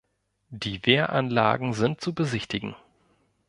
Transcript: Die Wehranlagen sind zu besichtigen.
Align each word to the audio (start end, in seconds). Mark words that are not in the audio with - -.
Die 0.49 0.83
Wehranlagen 0.87 1.73
sind 1.73 2.01
zu 2.01 2.15
besichtigen. 2.15 2.75